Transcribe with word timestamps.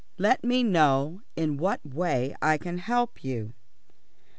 "Let 0.17 0.43
me 0.43 0.63
know 0.63 1.21
in 1.35 1.57
what 1.57 1.85
way 1.85 2.35
I 2.41 2.57
can 2.57 2.79
help 2.79 3.23
you." 3.23 3.53